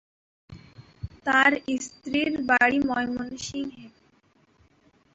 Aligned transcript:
তার 1.25 1.51
স্ত্রীর 1.85 2.31
বাড়ি 2.49 2.77
ময়মনসিংহে। 2.89 3.85